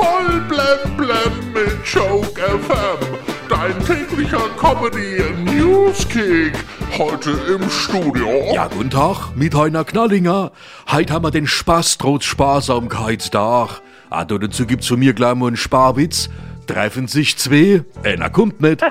[0.00, 3.18] Voll blem blem mit Joke FM.
[3.50, 6.54] Dein täglicher Comedy Newskick.
[6.96, 8.50] Heute im Studio.
[8.54, 10.52] Ja, guten Tag, mit Heiner Knallinger.
[10.90, 13.82] Heute haben wir den Spaß trotz Sparsamkeitstag.
[14.08, 16.30] Ah, da dazu gibt's von mir gleich mal einen Sparwitz.
[16.66, 18.82] Treffen sich zwei, einer kommt nicht.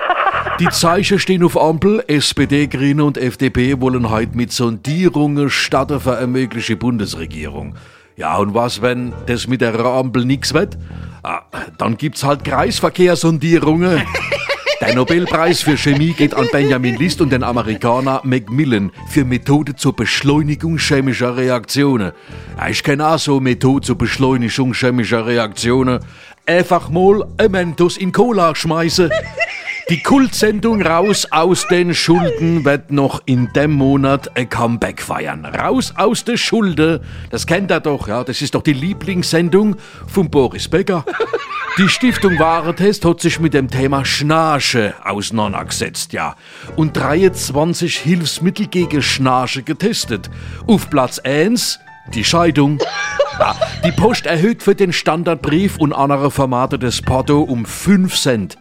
[0.60, 2.04] Die Zeichen stehen auf Ampel.
[2.08, 7.74] SPD, Grüne und FDP wollen heute mit Sondierungen starten für eine mögliche Bundesregierung.
[8.20, 10.78] Ja, und was, wenn das mit der Ampel nix wird?
[11.24, 11.40] Ah,
[11.78, 14.02] dann gibt's halt Kreisverkehrssondierungen.
[14.82, 19.96] Der Nobelpreis für Chemie geht an Benjamin List und den Amerikaner Macmillan für Methode zur
[19.96, 22.12] Beschleunigung chemischer Reaktionen.
[22.58, 26.00] Ja, ich kenne auch so Methode zur Beschleunigung chemischer Reaktionen.
[26.46, 29.12] Einfach mal Mentos in Cola schmeißen.
[29.90, 35.46] Die Kultsendung Raus aus den Schulden wird noch in dem Monat ein Comeback feiern.
[35.46, 40.30] Raus aus der Schulde, das kennt er doch, ja, das ist doch die Lieblingssendung von
[40.30, 41.06] Boris Becker.
[41.80, 46.36] Die Stiftung Warentest hat sich mit dem Thema Schnarche auseinandergesetzt, ja,
[46.76, 50.30] und 23 Hilfsmittel gegen Schnarche getestet.
[50.68, 51.80] Auf Platz 1
[52.14, 52.78] die Scheidung.
[53.40, 58.58] Ja, die Post erhöht für den Standardbrief und andere Formate des Porto um 5 Cent.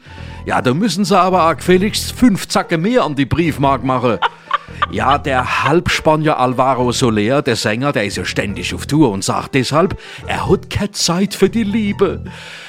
[0.49, 4.19] Ja, da müssen sie aber auch gefälligst 5 Zacke mehr an die Briefmark machen.
[4.91, 9.55] Ja, der Halbspanier Alvaro Soler, der Sänger, der ist ja ständig auf Tour und sagt
[9.55, 12.25] deshalb, er hat keine Zeit für die Liebe.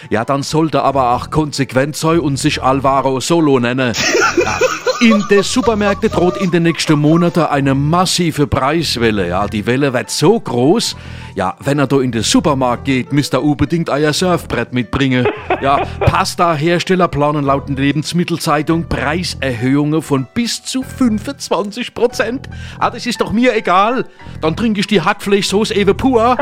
[0.09, 3.93] Ja, dann sollte aber auch konsequent sein und sich Alvaro Solo nennen.
[4.43, 4.59] Ja,
[5.01, 9.29] in den Supermärkten droht in den nächsten Monaten eine massive Preiswelle.
[9.29, 10.95] Ja, die Welle wird so groß.
[11.35, 15.27] Ja, wenn er da in den Supermarkt geht, müsst er unbedingt euer Surfbrett mitbringen.
[15.61, 22.49] Ja, Pasta-Hersteller planen laut der Lebensmittelzeitung Preiserhöhungen von bis zu 25 Prozent.
[22.77, 24.05] Ah, das ist doch mir egal.
[24.41, 26.37] Dann trinke ich die Hackfleischsoße eben pur.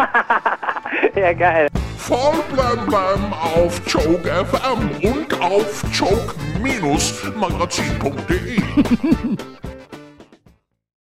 [1.18, 1.68] Ja, geil.
[1.98, 8.62] Voll blem blem auf Joke FM und auf joke-magazin.de.